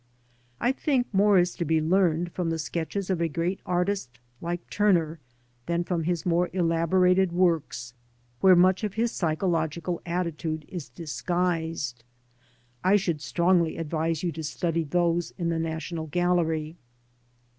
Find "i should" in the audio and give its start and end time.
12.83-13.21